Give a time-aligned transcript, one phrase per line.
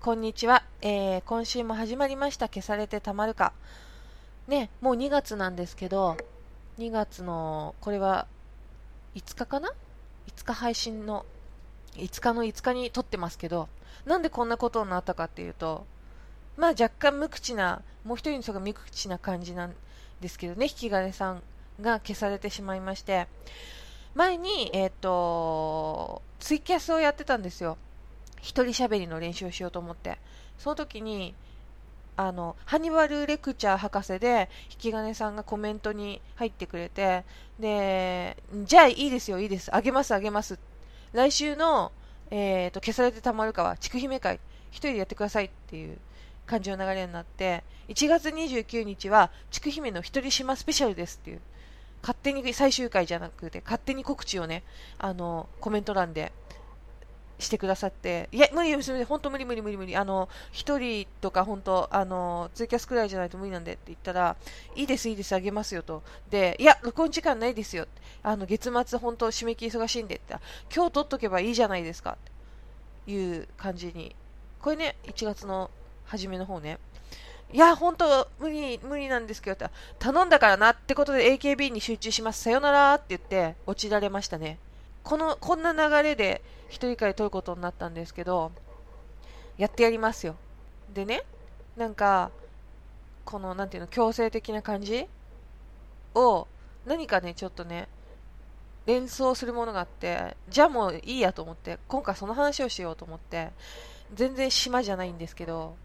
[0.00, 2.48] こんにちは、えー、今週も始まりました。
[2.48, 3.52] 消されてたまるか。
[4.46, 6.16] ねもう2月なんですけど
[6.78, 8.28] 2月のこれは
[9.16, 9.72] 5日かな
[10.28, 11.26] ？5日配信の
[11.94, 13.68] 5日の5日に撮ってますけど
[14.04, 15.84] なんでこんなことになったかっていうと
[16.56, 19.74] まあ若干無口なもう一人の人が無口な感じなん
[20.20, 21.42] ですけどね引き金さん
[21.80, 23.26] が消されてしまいまして
[24.14, 27.76] 前にえっ、ー、とツイキャスをやってたんですよ。
[28.40, 30.18] 一人喋りの練習をしようと思って、
[30.58, 31.34] その時に、
[32.16, 37.24] あの、ハニバルレクチャー博士で、引き金さんがコメントに入ってくれて、
[37.60, 39.74] で、じゃあいいですよ、いいです。
[39.74, 40.58] あげます、あげます。
[41.12, 41.92] 来週の、
[42.30, 45.98] えっ、ー、と、消されてたまるかは、地区姫会、一人でやってくださいっていう
[46.46, 51.40] 感じの流れになって、1月29日は、地区姫の一人島スペシャルですっていう、
[52.00, 54.62] 勝手に最終回じゃなくて、勝手に告知をね、
[54.98, 56.32] あの、コメント欄で
[57.38, 64.36] してくださって、いや、無理です、無理、本当無理無理無理無理、あの、一人とか本当、あの、ツイキャスくらいじゃないと無理なんでって言ったら、
[64.74, 66.02] いいです、いいです、あげますよと。
[66.30, 67.86] で、いや、録音時間ないですよ。
[68.22, 70.34] あの、月末本当締め切り忙しいんでって、
[70.74, 72.16] 今日撮っとけばいいじゃないですか。
[73.06, 74.14] いう感じに。
[74.60, 75.70] これね、1月の
[76.06, 76.78] 初めの方ね。
[77.52, 82.42] いや、本当無理、無理なんですけど、頼んだからなってことで AKB に集中します。
[82.42, 84.58] さよならって言って、落ちられましたね。
[85.06, 88.50] この、こんな流れで一人会取ることになったんですけど、
[89.56, 90.34] やってやりますよ。
[90.92, 91.22] でね、
[91.76, 92.32] なんか、
[93.24, 95.06] この、なんていうの、強制的な感じ
[96.16, 96.48] を、
[96.86, 97.86] 何かね、ちょっとね、
[98.86, 103.52] 連想するものがあって、じゃあもういいやと思って、今回その話をしようと思って、
[104.12, 105.76] 全然島じゃないんですけど、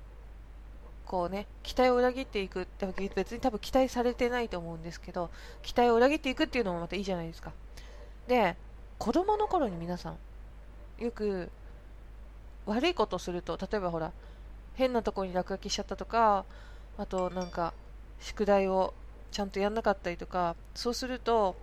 [1.06, 5.30] こうね、期待を裏切っていくって、別に多分期待されてないと思うんですけど、
[5.62, 7.52] 期待を裏切っていくっていうのもまたいいじゃないですか。
[8.28, 8.56] で、
[9.02, 10.18] 子供の頃に皆さん、
[11.04, 11.50] よく
[12.68, 14.12] 悪いことすると、例えばほら、
[14.76, 16.46] 変なとこに落書きしちゃったとか、
[17.00, 17.74] あとなんか、
[18.20, 18.94] 宿題を
[19.32, 21.56] ちゃんとやんなかったりとか、そうすると、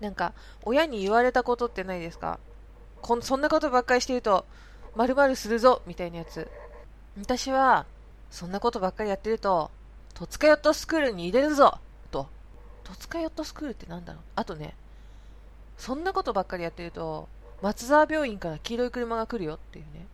[0.00, 0.32] なんか、
[0.64, 2.40] 親に言われたことってないですか？
[3.00, 4.44] こんそんなことばっかりしてると、
[4.96, 6.50] まるするぞみたいなやつ。
[7.16, 7.86] 私は、
[8.32, 9.70] そんなことばっかりやってると、
[10.14, 11.78] 戸塚ヨットスクールに入れるぞ
[12.10, 12.26] と。
[12.82, 14.22] 戸塚ヨットスクールってなんだろう？
[14.34, 14.74] あとね、
[15.78, 17.28] そんなことばっかりやってると、
[17.62, 20.06] 松沢病院から黄色い車が来るよっていうね。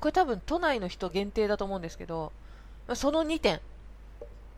[0.00, 2.32] これ多分都内の人限定だと思うんですけど、
[2.94, 3.60] その2点。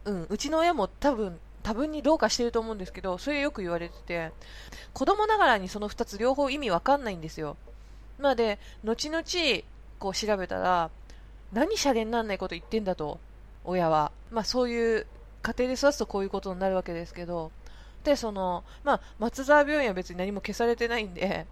[0.04, 4.32] うん、うちの親も多分、多分にどうかしてると思うんですけど、それよく言われてて、
[4.92, 7.56] 子供ながらにその2つ両方意味わかんないんですよ。
[8.18, 9.22] まあで、後々、
[9.98, 10.90] こう調べたら、
[11.52, 13.20] 何シャレになんないこと言ってんだと、
[13.64, 14.10] 親は。
[14.30, 15.06] まあそういう
[15.42, 17.52] 家庭で育つとこういうことになるわけですけど、
[18.04, 21.46] で、その、まあ、松沢病院は別に何も消されてないんで、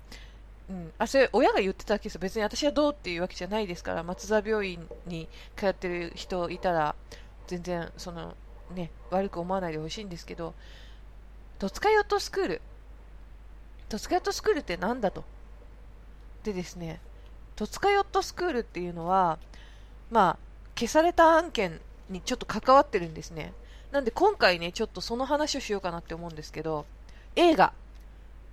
[0.70, 6.94] うん、あそれ親が言ってたケース別に私はどうっていうわけじゃないですから松沢病院に通ってる人いたら
[7.48, 8.34] 全然その、
[8.76, 10.54] ね、悪く思わないでほしいんですけど
[11.58, 12.62] 戸塚ヨットスクール。
[13.90, 15.24] 戸塚ヨットスクールって何だと。
[16.44, 17.00] でですね
[17.56, 19.38] 戸塚ヨットスクールっていうのは
[20.10, 20.38] まあ
[20.74, 23.52] 消された案件にちょっと関わってるんですね。
[23.92, 26.86] なんで今回ね、ちょっとその話をしようかなって思うんですけど、
[27.36, 27.72] 映画、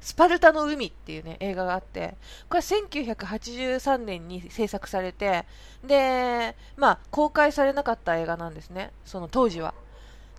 [0.01, 2.15] スパルタの海っていうね、映画があって、
[2.49, 5.45] これは1983年に制作されて、
[5.85, 9.73] で、まあ、公開されなかった映画なんですね、その当時は。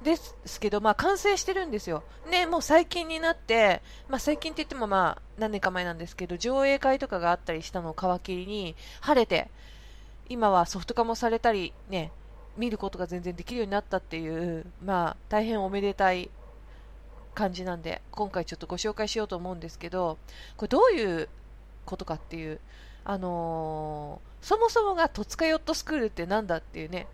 [0.03, 2.05] ですけど、まあ、完成してるんですよ。
[2.31, 9.51] で、もう最近になって、まあ、最近って言ってもまあ、何年か前なんですけど、上映会とかがあったりしたのを皮切りに、晴れて、
[10.29, 12.13] 今はソフト化もされたり、ね、
[12.59, 16.31] 見ることが全然できるようになったっていう、まあ、大変おめでたい
[17.35, 20.19] 感じなんで、今回ちょっとご紹介しようと思うんですけど、
[20.57, 21.29] これどういう
[21.87, 22.61] ことかっていう、
[23.05, 27.07] あのー、そもそもが戸塚ヨットスクールってなんだっていうね、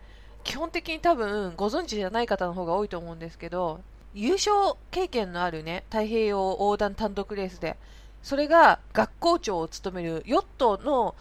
[0.43, 3.81] 基本的に多分ご存知じゃない方の方が多いと思うんですけど、
[4.15, 7.77] 優勝経験のあるね、太平洋横断単独レースで、
[8.23, 11.15] それが学校長を務めるヨットの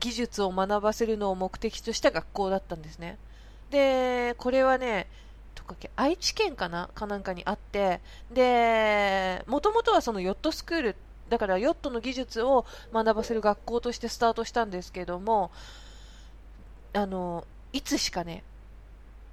[0.00, 3.18] 技術を学ばせるのを目的とした学校だったんですね。
[3.70, 5.08] で、これはね、
[5.54, 10.96] とかけ愛知県かなかなんかにあって、で、もともとはそのヨットスクール、
[11.28, 15.50] だからヨットの技術を学ばせる学校としてスタートしたんですけども、
[16.92, 18.44] あの、いつしかね、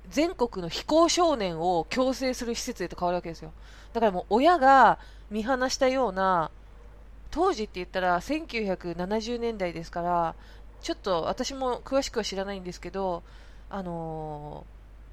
[0.10, 3.52] 全国の非行少年を強制する施設へと変わるわけですよ。
[3.94, 6.50] だからもう親が見放したような、
[7.32, 10.36] 当時って言ったら1970年代ですから、
[10.82, 13.24] ちょっと私も詳しくは知らないんですけど、
[13.76, 14.68] あの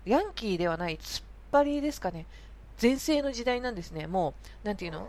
[0.04, 2.26] ー、ヤンキーではない突っ張りですかね、
[2.76, 5.08] 全盛の時代なんですね、もう、なんていうの？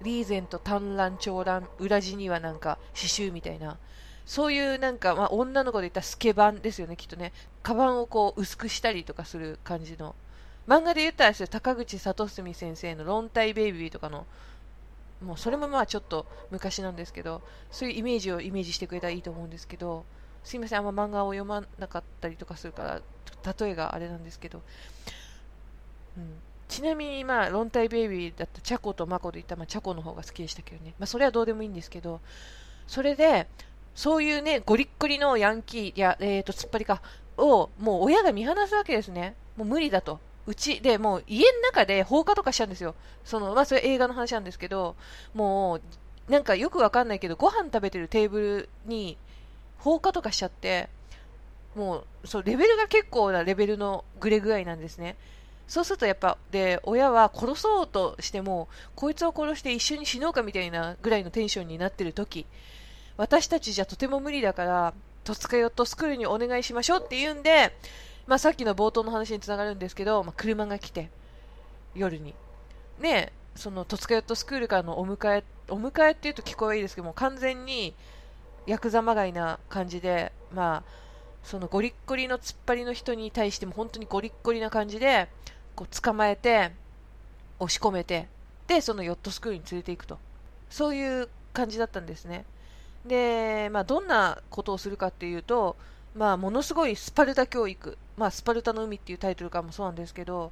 [0.00, 3.76] リーゼント、短乱、長乱、裏地にはなんか刺繍みたいな、
[4.24, 7.34] そういうなんか、まあ、女の子で言ったスケバンですよね、きっとね。
[7.62, 10.14] カバンをこう薄くしたりとかする感じの。
[10.66, 14.26] 漫画で言ったらですよ、高口聡澄先生の論体ベイビーとかの、
[15.22, 20.04] もうそれもまあちょっと昔なんですけど、そういうイメージをイメージしてくれたらいいと思うんですけど、
[20.46, 23.02] すいません、あんま漫画を読まなかったりとかするか
[23.44, 24.62] ら、例えがあれなんですけど、
[26.16, 26.38] うん、
[26.68, 30.94] ちなみに、まあ、論体ベイビーだったチャコとマコで言ったら、まあ、チャコの方が好きでしたけどね。
[31.00, 32.20] まあ、それはどうでもいいんですけど、
[32.86, 33.48] それで、
[33.96, 37.02] そういうね、ゴリッゴリのヤンキー、や、えっ、ー、と、突っ張りか、
[37.38, 39.34] を、もう親が見放すわけですね。
[39.56, 40.20] もう無理だと。
[40.46, 42.94] うちでもう家の中で放火とかしちゃうんですよ。
[43.24, 44.94] その、まあ、それ映画の話なんですけど、
[45.34, 45.80] も
[46.28, 49.16] う、なんかよくわかんないけど、ご飯食べてるテーブルに
[49.78, 50.88] 放火とかしちゃって、
[51.74, 55.16] もう、そう、レベルが結構なレベルのグレ具合なんですね。
[55.68, 62.46] そうするとやっぱ、で、親は殺そうとしても、こいつを殺して一緒に死のうかみたいなぐらいのテンションになってる時、
[63.16, 64.94] 私たちじゃとても無理だから、
[65.24, 67.76] 戸塚ヨットスクールにお願いしましょうって言うんで、
[68.26, 71.10] まあ、さっきの冒頭の話につながるんですけど、まあ、車が来て、
[71.94, 72.34] 夜に。
[73.00, 77.94] ねその戸塚ヨットスクールからのお迎え、お迎えっていうと聞こえいいですけども、完全に
[78.66, 80.82] ヤクザまがいな感じで、まあ、
[81.42, 85.28] そのゴリッゴリの突っ張りの人に対しても本当にゴリッゴリな感じで、
[85.74, 86.72] こう捕まえて、
[87.58, 88.28] 押し込めて、
[88.66, 90.18] で、そのヨットスクールに連れていくと。
[90.68, 92.44] そういう感じだったんですね。
[93.04, 95.76] で、まあ、どんなことをするかっていうと、
[96.14, 100.50] まあ、ものすごいスパルタ教育、まあ、スパルタの海っていうタイトルからもそうなんですけど、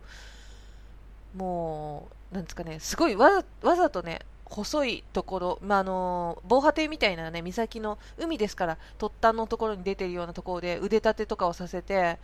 [1.35, 12.19] もう、なんですかね、すごいわわざとね、細いところ、まあ、の防波堤みたいなね、岬の海ですから、突端のところに出てるようなところで腕立てとかをさせて、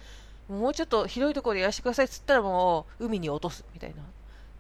[0.49, 4.03] もうちょっと広いところでやらせてくださいっつったらもう海に落とすみたいな。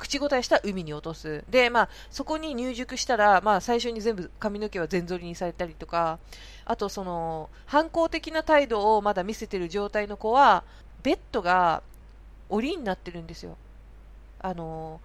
[0.00, 1.44] 口答えしたら海に落とす。
[1.50, 6.18] で、まあ、そこに入熟したら、まあ、最初に全部髪の毛は全剃りにされたりとか、
[6.64, 10.64] あと、その、反抗的な態度をまだ見せてる状態の子は、
[11.02, 11.82] ベッドが
[12.48, 13.58] 檻になってるんですよ。
[14.38, 15.00] あの、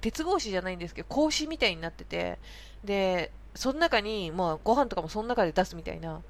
[0.00, 2.38] 鉄格子じゃないんですけど、格子みたいになってて、
[2.84, 6.22] で、その中に、まあ、ご飯とかもその中で出すみたいな、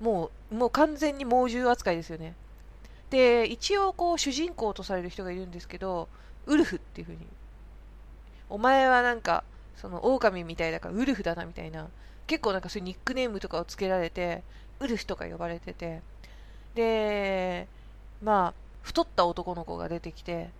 [0.00, 2.34] もう、もう完全に猛獣扱いですよね。
[3.10, 6.08] で、一応、こう、主人公とされる人がいるんですけど、
[6.46, 7.26] ウルフっていう風に。
[8.48, 9.44] お前はなんか、
[9.76, 11.88] その、狼みたいだからウルフだなみたいな。
[12.26, 14.42] 結構なんかそういうニックネームとかをつけられて、
[14.80, 16.02] ウルフとか呼ばれてて。
[16.74, 17.68] で、
[18.22, 20.50] まあ、太った男の子が出てきて、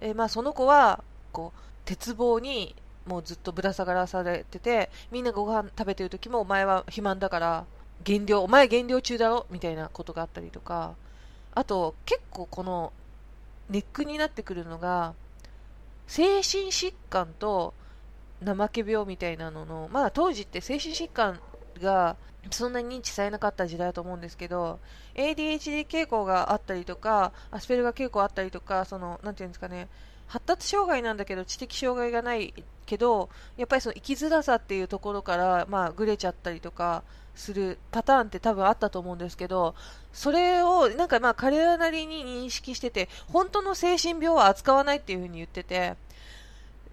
[0.00, 2.74] えまあ、その子は、こう、鉄棒に
[3.06, 7.64] もうずっとぶら下がらされてて、みんなご飯食べてる時もお前は肥満だから、
[8.04, 10.94] 減量、お前減量中だろみたいなことがあったりとか、
[11.54, 12.92] あと、結構この
[13.68, 15.14] ネックになってくるのが、
[16.06, 17.74] 精神疾患と
[18.44, 21.40] 怠け病みたいなのの、まだ当時って精神疾患
[21.80, 22.16] が
[22.50, 24.78] そんなに認知されなかった時代だと思うんですけど、
[25.14, 29.88] ADHD 傾向があったりとか、アスペルガー傾向あったりとか、その、なんていうんですかね、
[30.30, 32.54] 発達障害なんだけど知的障害がない
[32.86, 37.02] けど、やっぱりその生きづらさっていうところから、まあ、ぐれちゃったりとか
[37.34, 39.74] するパターンって多分あったと思うんですけど、
[40.12, 45.96] それをなんかまあ彼らなりに認識してて、本当の精神病は扱わないっていうふうに言ってて、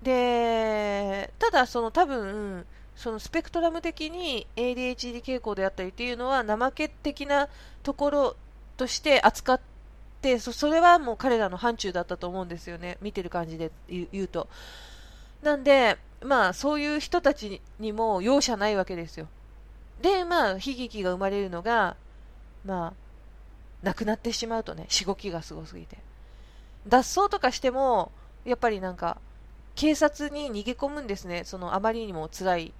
[0.01, 7.50] で、ただその多分、そのスペクトラム的に ADHD 傾向であったりっていうのは怠け的な
[7.83, 8.36] ところ
[8.78, 9.77] として扱って
[10.40, 12.97] そそれはもう彼らの範疇だったと思うんですよね。
[13.02, 14.47] 見てる感じで言うと。
[15.42, 19.28] なんでまあそういう人たちにも容赦ないわけですよ。
[20.02, 21.95] でまあ悲劇が生まれるのが
[22.66, 22.94] まあ
[23.83, 25.97] 亡くなってしまうとねしごきがすごすぎて。
[26.88, 28.12] 脱走とかしても
[28.45, 29.18] やっぱりなんか
[29.78, 31.44] 警察に逃げ込むんですね。
[31.45, 32.74] そのあまりにも辛い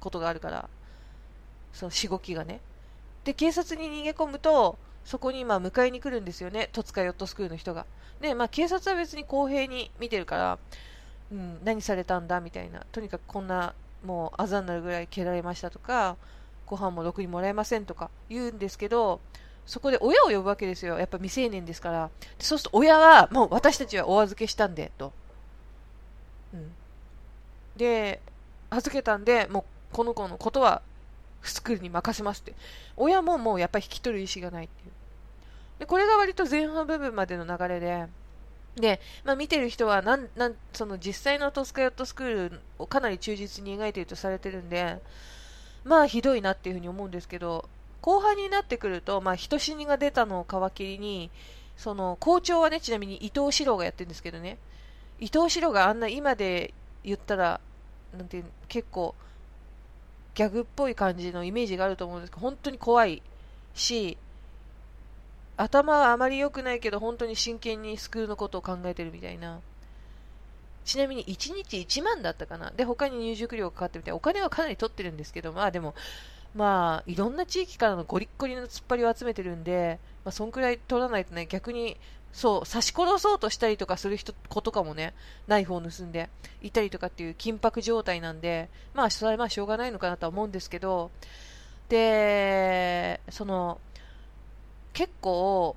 [0.00, 0.68] ことがあるから、
[1.72, 2.60] そのしごきがね。
[3.22, 7.86] で、警察に逃げ込むと、そこに今迎えに来るんですよね、戸塚ヨットスクールの人が。
[8.20, 10.58] で、まあ、警察は別に公平に見てるから、
[11.32, 16.16] うん、何されたんだみたいな、とにかくこんな、もうあざになるぐらい蹴られましたとか、
[16.66, 19.20] ご飯もろくにもらえませんとか言うんですけど、
[19.66, 22.10] そこで親を呼ぶわけですよ、やっぱ未成年ですから。
[22.38, 25.12] そうすると親は、もう私たちはお預けしたんで、と。
[26.52, 26.72] うん、
[27.76, 28.20] で、
[28.70, 30.82] 預けたんで、もうこの子のことは
[31.42, 32.54] スクールに任せますって。
[32.96, 34.92] 親ももうやっぱり引き取る意思がないっていう。
[35.84, 38.06] で、これが割と前半部分までの流れで、
[38.74, 44.98] で、まあ、見てる人はなん、なん、その実際のトスカヨットスクールをかなり忠実に描いているとされてるんで、
[45.84, 47.68] まあひどいなっていうふうに思うんですけど、
[48.00, 51.30] 後半になってくると、まあ人死にが出たのを皮切りに、
[51.76, 54.56] その校長はね、ちなみに伊藤四郎がやってるんですけどね、
[55.20, 56.72] 伊藤四郎があんな今で
[57.04, 57.60] 言ったら、
[58.16, 59.14] なんていう、結構
[60.34, 63.22] ギャグっぽい感じのイメージがあると思うんですけど、本当に怖い
[63.74, 64.16] し、
[65.56, 69.60] 頭はあまり良くないけど、本当に真剣にスクールのことを考えてるみたいな。
[70.84, 72.70] ちなみに1日1万だったかな。
[72.70, 75.94] で、他に入塾料がかかってみたいお金はかなり取ってるんですけど、まあでも、
[76.54, 81.96] まあ、いろんな地域からのゴリッゴリの突っ張りを集めてるんで、まあ、そんくらい取らないとね、逆に、
[82.32, 85.14] そう、刺し殺そうとしたりとかする人、子とかもね、
[85.48, 86.28] ナイフを盗んで
[86.62, 91.10] いたりとかっていう緊迫状態なんで、まあ、それはまあしょうがないのかなとは思うんですけど、
[91.88, 93.80] で、その、
[94.94, 95.76] 結構、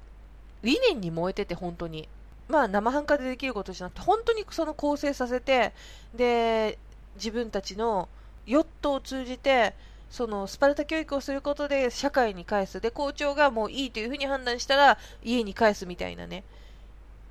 [0.63, 2.07] 理念に燃えてて、本当に。
[2.47, 5.73] まあ、生半可でできることじゃなくて、本当にその構成させて、
[6.15, 6.77] で、
[7.15, 8.07] 自分たちの
[8.45, 9.75] ヨットを通じて、
[10.09, 12.79] そのスパルタ教育をすることで社会に返す。
[12.79, 16.43] で、校長がもういいというふうに判断したら家に返すみたいなね。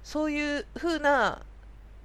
[0.05, 1.41] そういうふうな、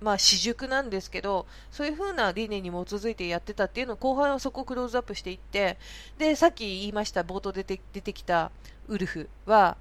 [0.01, 5.77] まあ、私塾なんですけど、そういうふうな理念に基づいてやってたっていうのを後半はそこをクローズアップしていって、
[6.17, 8.51] で、さっき言いました、冒頭出て出てきた
[8.87, 9.77] ウルフは、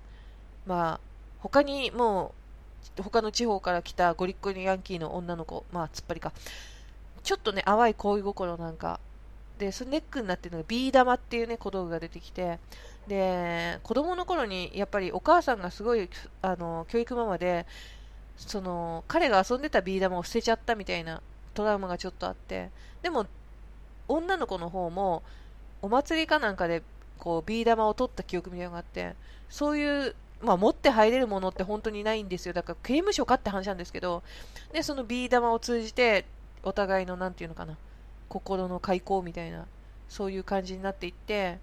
[0.66, 1.00] まあ、
[1.38, 2.34] 他にも
[2.98, 6.32] う、他の地方から来たゴリッゴリヤンキーの女の子、まあ、突っ張りか。
[7.22, 9.00] ちょっとね、淡い恋心なんか
[9.60, 12.58] で、そのネックになってるのがビー玉っていうね、小道具が出てきて、
[13.06, 16.08] で、子供の頃にやっぱりお母さんがすごい、
[16.42, 17.66] あの、教育ママで、
[18.47, 21.23] その、彼が遊んでたビー玉を捨てちゃったみたいな
[21.54, 22.70] トラウマがちょっとあって、
[23.02, 23.26] でも、
[24.09, 25.23] 女の子の方も、
[25.82, 26.82] お祭りかなんかで、
[27.18, 29.14] こう、ビー玉を取った記憶みたいなのがあって、
[29.49, 32.54] そういう、まあ、持って入れるものって本当にないんですよ。
[32.54, 34.23] だから、刑務所かって話なんですけど、
[34.73, 36.25] で、そのビー玉を通じて、
[36.62, 37.76] お互いの、なんていうのかな、
[38.28, 39.66] 心の開口みたいな、
[40.09, 41.59] そういう感じになっていって、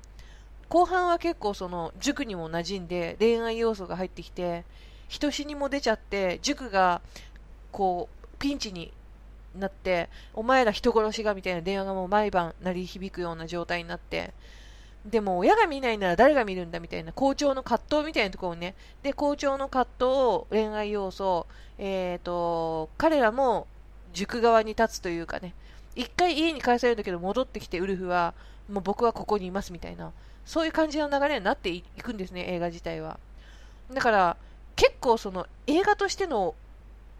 [0.69, 4.65] 後半は結構その塾にも馴染んで恋愛要素が入ってきて、
[5.07, 7.01] 人死にも出ちゃって、塾が
[7.71, 8.91] こうピンチに
[9.55, 14.33] なって、お前ら人殺しがみたいな電話がもう毎晩鳴り響くような状態になって、
[15.05, 21.47] でも親が見ないなら誰が見るんだみたいな校長の葛藤みたいなところをね、で、校長の葛藤を恋愛要素、
[21.77, 23.67] えっ、ー、と、彼らも
[24.13, 25.53] 塾側に立つというかね、
[25.97, 28.35] 一回家に帰されるんだけど戻ってきてウルフは
[28.71, 30.11] もう僕はここにいますみたいな
[30.45, 33.19] そういう感じの流れになっていくんですね映画自体は。
[33.91, 34.37] だから
[34.77, 36.55] 結構その映画としての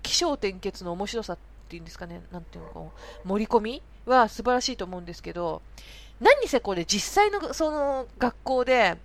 [0.03, 1.37] 起承転結の面白さっ
[1.67, 2.79] ていうんですかねなんていうのか
[3.25, 5.61] 盛り込みは素晴らしいと思うんですけど
[6.21, 8.95] 何せこれ実際のその学校で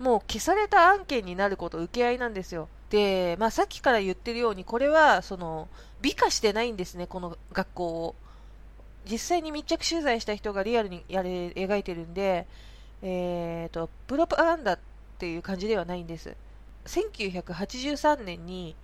[0.00, 5.68] もう消された案件になること受け合いなんですよで、まあ、さっきから言ってるようにこれはその
[6.00, 8.14] 美化してないんですねこの学校を
[9.10, 12.46] 実際に密着取材した人がリアルにやれ描いてるんで、
[13.02, 14.78] えーと、プロパガンダっ
[15.18, 16.36] ていう感じではないんです。
[16.88, 18.74] 1983年に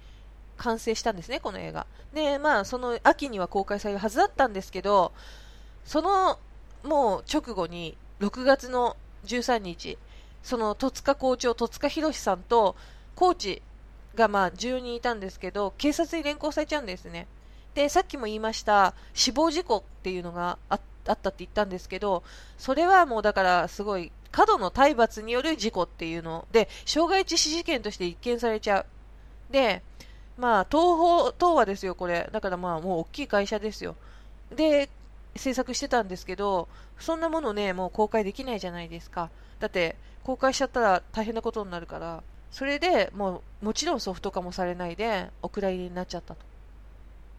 [0.57, 1.87] 完成したんですね、この映画。
[2.13, 5.13] で、まあ、その秋には公開されるはずだったんですけど、
[5.85, 6.39] その
[6.85, 9.99] もう直後に6月の13日、
[10.43, 12.77] その戸塚校長、戸塚博さんと
[13.17, 13.63] コーチ
[14.15, 17.27] がまあ10人いたんですけど、警察に連行されちゃうんですね。
[17.75, 22.23] で、さっきも言いました死亡事故っていうのがあったって言ったんですけど、
[22.59, 28.87] それはもうだからすごい過度の体罰による事故っていうので、傷害致死事件として一見されちゃう。
[29.53, 29.81] で、
[30.37, 32.29] まあ、東宝、東和ですよ、これ。
[32.33, 33.95] だからまあ、もう大きい会社ですよ。
[34.51, 34.89] で、
[35.37, 36.67] 制作してたんですけど、
[36.99, 39.31] そんなものね、もう公開できないじゃないですか。
[39.61, 46.41] だって、公開しちゃったら大変なことになるから、それでもう、もちろんソフト化もされないで、お蔵入りになっちゃったと。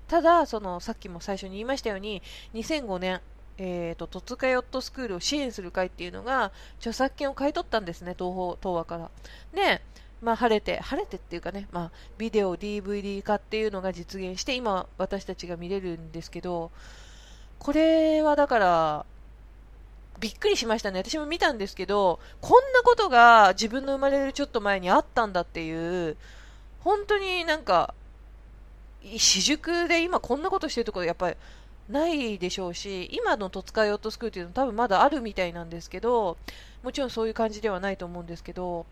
[0.07, 2.21] ただ、そのさっきも最初に言いましたように、
[2.53, 3.19] 2005年、
[3.57, 9.09] えーと、戸塚ヨットスクールを支援する会っていうのが著作権を買い取ったんですね、東宝東和から。
[9.53, 9.81] で、
[10.21, 16.71] まあ、晴れて、晴れてっていうかね、まあ、ビデオ、DVD 化っていうのが実現して、今、私たちが見れるんですけど、
[17.59, 19.05] これはだから、
[20.19, 20.99] びっくりしましたね。
[20.99, 26.17] 私も見たんですけど、こんなことが自分の生まれるちょっと前にあったんだっていう、
[26.79, 27.93] 本当になんか、
[29.03, 31.37] 私塾で今こんなことしてるところやっぱり
[31.89, 36.37] ないでしょうし、今の戸塚ヨットスクールっていうのは多分まだあるみたいなんですけど、
[36.83, 38.85] もちろんそういう感じではないと思うんですけど、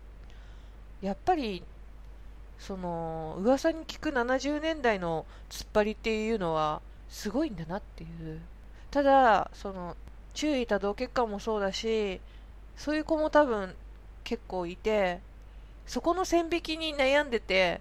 [1.02, 1.62] やっぱり、
[2.58, 8.40] その、噂に聞く70年代の突っ張りっていうのはすごいんだなっていう。
[8.90, 9.96] ただ、その、
[10.32, 12.20] 注意多動結果もそうだし、
[12.76, 13.74] そういう子も多分
[14.22, 15.20] 結構いて、
[15.86, 17.80] そこの線引きに悩んでて、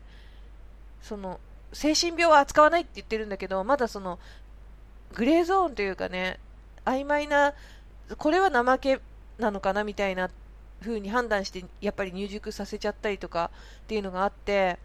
[1.01, 1.39] その、
[1.71, 4.19] 精神病は扱わないって言ってるんだけど、まだその、
[5.13, 6.39] グレーゾーンというかね、
[6.85, 7.53] 曖昧な、
[8.17, 8.99] これは怠け
[9.37, 10.29] なのかなみたいな
[10.81, 13.51] 風に判断して、やっぱり入塾させちゃったりとか
[13.83, 14.77] っていうのがあって、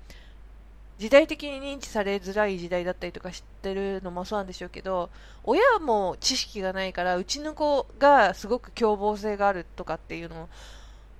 [0.98, 5.10] 時代的に認知されづらい時代だったりとか知ってるのもそうなんでしょうけど
[5.44, 10.48] 親も知識がないからうちの子がすごく凶暴性があるとかっていうの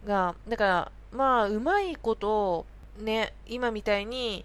[0.04, 2.66] がだからまあうまいこと
[2.98, 4.44] ね今みたいに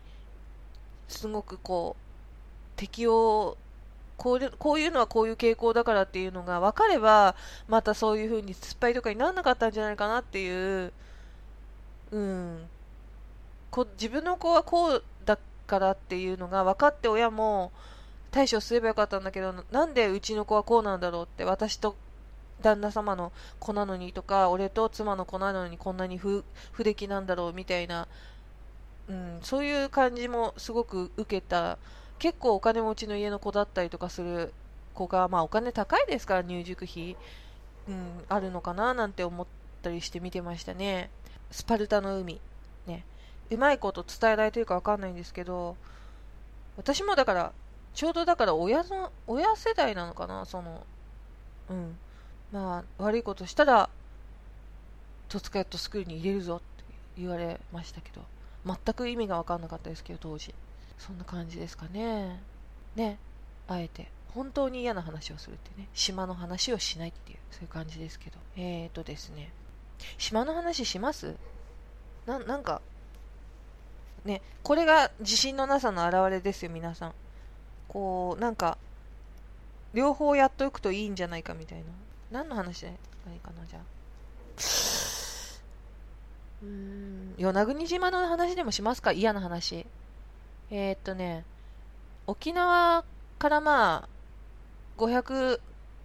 [1.08, 3.58] すごくこう適応
[4.17, 7.36] こうこういうのはこういう傾向だからっていうのが分かれば
[7.67, 10.93] またそういう風に失敗とかにならなかったんじゃないかなっていう
[12.12, 12.70] うん。
[13.72, 17.72] こ自分の子はこうだからっていうのが分かって親も
[18.29, 21.96] 対処すればよかったんだけどなんでうちの子はこうなんだろうって私と
[22.62, 28.08] 旦那様の子なのにとか俺と妻の子なのにこんなに不不出来なんだろうみたいな、
[29.10, 31.79] うん、そういう感じもすごく受けた
[32.20, 34.53] 結構お金持ちの家の子だったりとかする
[34.93, 37.15] 子が、まあ、お金高いですから入塾費、
[37.89, 39.48] うん、あるのかななんて思っ
[39.82, 41.10] たりして見てましたね
[41.51, 42.39] スパルタの海
[42.88, 43.03] ね
[43.53, 45.75] うまいこと伝えられてるかわかんないんですけど、
[46.77, 47.53] 私もだから、
[47.93, 50.86] ちょうどだから親の、親世代なのかな、その、
[51.70, 51.98] うん。
[52.51, 53.89] まあ、悪いことしたら、
[55.29, 56.84] 戸塚ヤットスクールに入れるぞって
[57.17, 58.22] 言われましたけど、
[58.65, 60.53] 全く意味が分かんなかったですけど、当時。
[60.97, 62.41] そんな感じですかね。
[62.95, 63.17] ね、
[63.67, 64.12] あえて。
[64.33, 68.38] 本当に嫌な話をするってね、島の話をしないっていう、そういう感じですけど。
[68.55, 69.51] えーとですね、
[70.17, 71.35] 島の話します？
[72.25, 72.81] な、なんか、
[74.25, 77.13] ね、これが自信のなさの表れですよ、皆さん。
[77.88, 78.77] こう、なんか、
[79.93, 81.85] 両方やっておくといいんじゃないかみたいな。
[82.31, 82.95] 何の話がい
[83.35, 83.81] いかな、じゃあ。
[86.63, 89.12] うーん、与那国島の話でもしますか？
[89.12, 89.85] 嫌な話。
[90.75, 91.46] えー、っとね、
[92.25, 93.06] 沖縄
[93.38, 94.10] からまあ、
[95.00, 95.60] 500、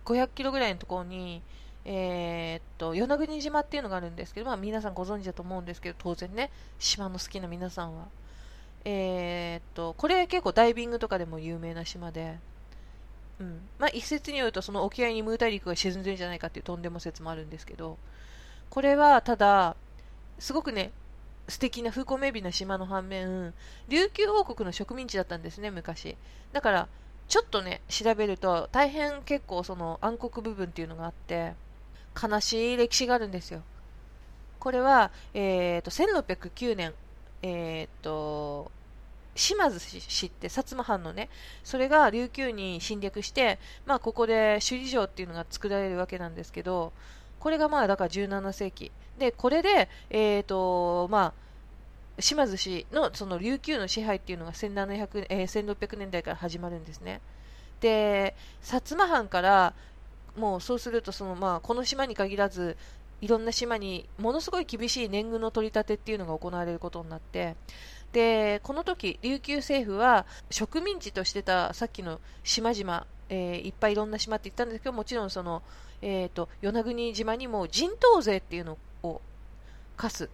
[0.04, 1.40] 500キロぐらいのところに、
[1.86, 8.08] えー、っと、与那国島っていうのがあるんですけど、まあ皆さんご存知だと思うんですけど、当然ね、島の好きな皆さんは。
[8.84, 12.38] えー、っと、これ結構ダイビングとかでも有名な島で、
[13.40, 13.60] うん。
[13.78, 17.96] まあ一説によるとその沖合にムー大陸が沈んでるんじゃないかっていうとんでも説もあるんですけど、
[18.68, 19.76] これはただ、
[20.38, 20.92] すごくね、
[21.48, 23.54] 素敵な風光明媚な島の反面、
[23.88, 26.16] 琉球王国の植民地だったんですね、昔。
[26.52, 26.88] だから、
[27.28, 31.54] ちょっとね、調べると、大変結構その暗黒部分っていうのがあって、
[32.20, 33.62] 悲しい歴史があるんですよ。
[34.58, 36.94] これは、えーと、1609年、
[37.42, 38.70] えーと、
[39.34, 41.28] 島津氏って薩摩藩のね、
[41.62, 46.92] それが琉球に侵略して、まあ、ここで首里城っていうのが作られるわけなんですけど、
[47.40, 48.92] これがまあだから17世紀。
[49.18, 51.34] で、これで、えーとま
[52.18, 57.20] あ、島津氏のその琉球の支配っていうのが1700、えー、1600年代から始まるんですね。
[57.80, 59.74] で、薩摩藩から
[60.36, 62.76] もうそうするとその、まあ、この島に限らず
[63.20, 67.56] いろんな島にものすごい厳しい年貢の取り立てっていうのが行われることになって
[68.12, 75.62] でこの時琉球政府は植民地としてたさっきの島々、えー、いっぱいいろんな島って言ったんですけどもちろんその、
[76.02, 79.20] えーと、与那国島にも人頭税っていうのを
[79.96, 80.30] 課す。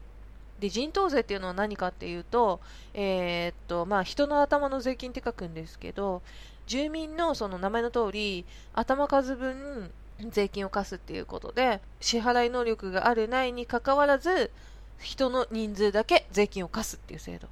[0.61, 2.61] で人頭税っていうのは何かっていうと,、
[2.95, 6.23] えーとまあ、人の頭の税金って書くんですけど
[6.67, 14.53] 住民のその名前の通り頭数分税金を課すっていうことで支払い能力があるないにかかわらず
[15.01, 17.49] 人の人数だけ税金を課すっていう制度。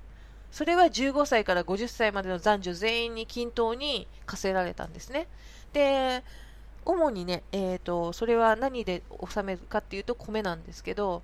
[0.53, 5.27] それは15歳から50歳までの男女全員に均等に課せられたんですね。
[5.73, 6.23] で
[6.85, 11.23] 主にね、えーと、それは何で納めるかっていうと米なんですけど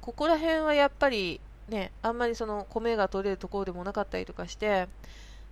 [0.00, 4.88] ここら辺はやっぱりねあんまりその米が取れるところでもなかったりとかして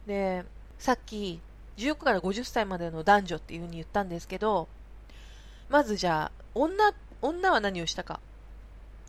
[0.07, 0.45] で
[0.79, 1.41] さっき
[1.77, 4.69] 15から50歳までの男女っていう風に言ったんですけど、
[5.69, 8.21] まずじゃあ、女、女は何をしたか。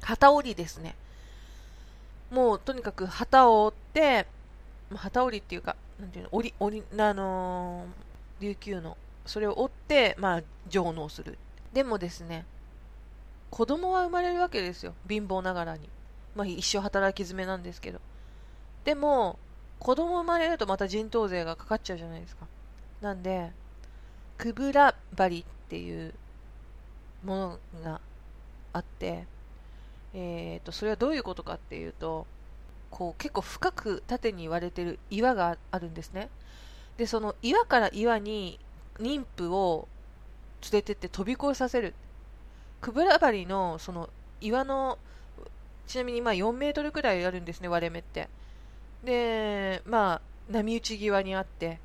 [0.01, 0.95] 旗織りですね。
[2.29, 4.27] もうとにかく旗を折って、
[4.93, 11.37] 旗織りっていうか、なんていうの、織り、織り、あのー、琉球の、それを折って、まあ、上納する。
[11.73, 12.45] でもですね、
[13.49, 14.93] 子供は生まれるわけですよ。
[15.07, 15.89] 貧乏ながらに。
[16.35, 17.99] まあ、一生働き詰めなんですけど。
[18.83, 19.39] でも、
[19.79, 22.47] 子供生まれるとまた人頭税がかかっちゃうじゃないですか。
[23.01, 23.51] なんで、
[24.37, 26.13] くぶら針っていう
[27.23, 28.01] ものが
[28.73, 29.25] あって、
[30.13, 32.25] えーと、それはどういうことかっていうと、
[32.89, 36.29] こう結構深く縦に割れてる岩があるんですね。
[36.97, 38.59] で、その岩から岩に
[38.99, 39.87] 妊婦を
[40.63, 41.93] 連れてって飛び越えさせる。
[42.81, 44.09] くぶら針のその
[44.41, 44.97] 岩の、
[45.87, 48.29] ちなみにまあ4メートルくらいあるんですね、割れ目って。
[49.03, 51.79] で、まあ、波打ち際にあって、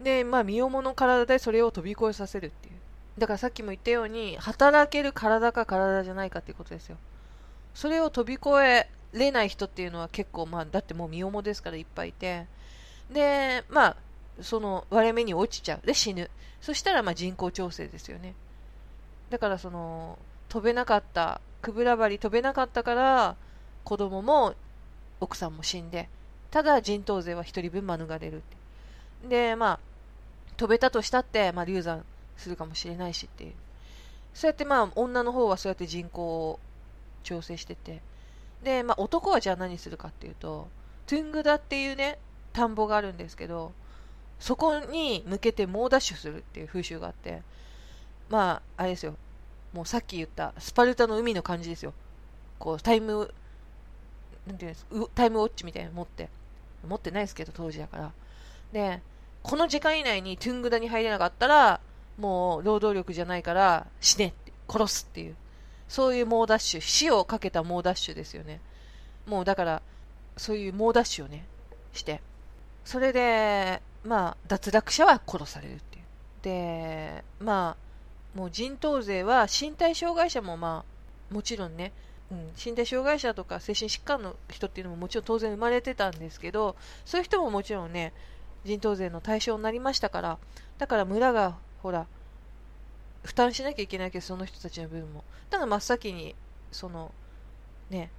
[0.00, 2.74] で、まあ、身重の体でそれを飛び越えさせるっていう。
[3.18, 6.96] だからさっきも言ったように、働ける体か体じゃないかっていうことですよ。
[7.74, 12.46] それを飛び越えれない人っていうのは結構、まあ、だってもう身重ですからいっぱいいて、
[13.10, 13.96] で、まあ、
[14.40, 15.86] その割れ目に落ちちゃう。
[15.86, 16.30] で、死ぬ。
[16.60, 18.34] そしたら、ま、人工調整ですよね。
[19.30, 20.18] だから、その、
[20.48, 23.36] 飛べなかった、くぶらばり飛べなかったから、
[23.84, 24.54] 子供も
[25.20, 26.08] 奥さんも死んで、
[26.50, 28.40] ただ人頭税は1人分免れるっ
[29.22, 29.28] て。
[29.28, 29.80] で、まあ、
[30.56, 32.04] 飛べたとしたって、まあ、流産
[32.36, 33.52] するかもしれないしっていう。
[34.34, 36.60] そうやってまあ、女の方はそうやって人口を
[37.22, 38.02] 調整してて。
[38.62, 40.68] で、まあ、男はじゃあ何するかっていうと、
[41.06, 42.18] トゥングダっていうね、
[42.52, 43.72] 田んぼがあるんですけど、
[44.42, 47.42] そこに向けて猛ダッシュするっていう風習があって、
[48.28, 49.14] まあ、あれですよ。
[49.72, 51.94] もうさっき言ったスパルタの海の感じですよ。
[52.58, 53.32] こう、タイム、
[54.44, 56.28] なんていうんですタイムウォッチみたいなの持って。
[56.84, 58.12] 持ってないですけど、当時だから。
[58.72, 59.00] で、
[59.44, 61.80] この時間以内にトゥングダに入れなかったら、
[62.18, 65.36] もう労働力じゃないから死ねって、殺すっていう。
[65.86, 68.60] そういう猛ダッシュ、死をかけた猛ダッシュですよね。
[69.26, 69.82] もうだから、
[70.36, 71.46] そういう猛ダッシュをね、
[71.92, 72.20] して。
[72.84, 76.04] それで、まあ、脱落者は殺されるっていう。
[76.42, 77.76] で、ま
[78.34, 80.84] あ、もう人頭税は身体障害者もま
[81.30, 81.92] あ、もちろんね、
[82.30, 88.12] うん、身体障害者とか精神疾患の人っていうのももちろん当然生まれてたんですけど、そういう人ももちろんね、
[88.64, 90.38] 人頭税の対象になりましたから、
[90.78, 92.06] だから村が、ほら、
[93.22, 95.24] 負担しなきゃいけないけど、その人たちの分も。
[95.50, 96.34] だ真っ先に、
[96.72, 97.12] その、
[97.90, 98.10] ね、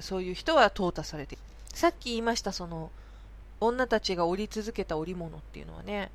[0.00, 1.38] そういう人は淘汰されて。
[1.72, 2.90] さっき言いました、その、
[3.66, 6.10] 女たちが降り続けた織物っていうのはね、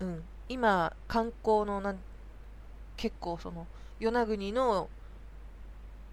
[0.00, 1.98] うん、今、観光のなん、
[2.96, 3.66] 結構その、
[4.00, 4.88] 与那国の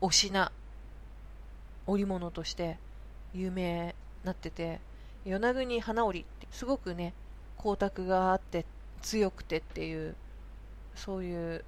[0.01, 0.51] お品、
[1.87, 2.77] 織物として
[3.33, 4.79] 有名なってて、
[5.25, 7.13] 与那国花織ってすごくね、
[7.59, 8.65] 光沢があって
[9.01, 10.15] 強くてっていう
[10.95, 11.63] そういう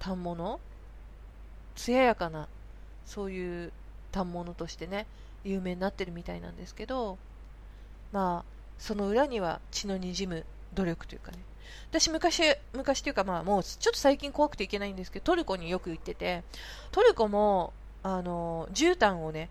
[0.00, 0.58] 反物
[1.76, 2.48] 艶やかな
[3.06, 3.72] そういう
[4.12, 5.06] 反物としてね
[5.44, 7.18] 有名になってるみたいなんですけど
[8.14, 11.38] まあその裏には血のにじむ努力というかね。
[11.90, 16.44] 私昔昔というかまあもうちょっと最近怖くていけないんですけどトルコによく行ってて
[16.92, 17.72] トルコも
[18.02, 19.50] あの絨毯をね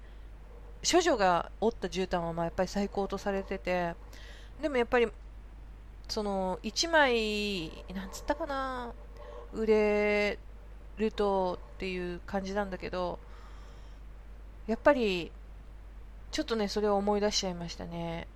[0.90, 3.94] 処女が折った絨毯はまあやっぱり最高とされてて
[4.62, 5.08] でもやっぱり
[6.08, 8.92] その1枚なんつったかな
[9.54, 10.40] 売れ
[10.98, 13.20] るとっていう感じなんだけど
[14.68, 15.32] やっぱり
[16.32, 18.28] ちょっとねそれを思い出しちゃいましたね。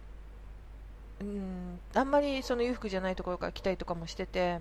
[1.19, 1.79] うん。
[1.93, 4.59] あんまりその裕福じゃないところから来たりとかもしてて。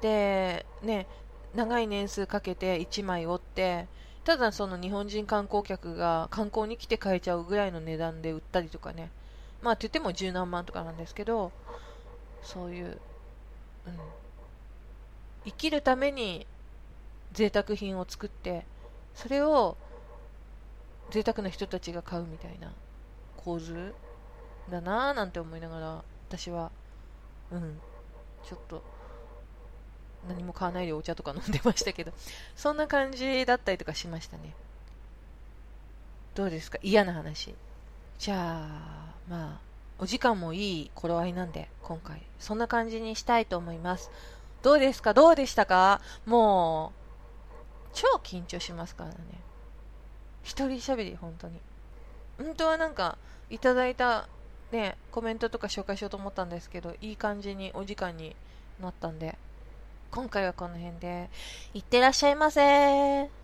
[0.00, 1.06] でね
[1.54, 3.86] 長い年数かけて1枚折って
[4.24, 9.10] ただその日本人観光客が観光に来て買えちゃうぐらいの値段で売ったりとかね。
[9.62, 11.52] まあって言っても十何万とかなんですけど
[12.42, 13.98] そういう、うん、
[15.44, 16.46] 生きるために
[17.32, 18.64] 贅沢品を作って
[19.14, 19.76] それを
[21.10, 22.72] 贅沢な人たちが買うみたいな
[23.36, 23.94] 構図。
[24.70, 26.70] だなぁなんて思いながら私は。
[27.52, 27.80] うん。
[28.48, 28.82] ちょっと
[30.28, 32.12] 何も買わないでお茶とか飲んでましたけど
[32.56, 34.54] そんな感じだったりとかしましたね。
[36.34, 36.78] どうですか？
[36.82, 37.54] 嫌な話。
[38.18, 39.60] じゃあまあ
[39.98, 42.22] お時間もいい頃合いなんで今回。
[42.38, 44.10] そんな感じにしたいと思います。
[44.62, 45.12] どうですか？
[45.14, 46.00] どうでしたか？
[46.26, 46.92] も
[47.52, 47.56] う、
[47.94, 49.16] 超緊張しますからね。
[50.42, 51.60] 一人喋り、本当に。
[52.38, 53.16] 本当はなんか、
[53.48, 54.28] いただいた、
[54.72, 58.36] ね、コメントとか紹介しようと思ったんですけど、いい感じにお時間に
[58.80, 59.36] なったんで、
[60.10, 61.30] 今回はこの辺で、
[61.74, 63.39] いってらっしゃいませ。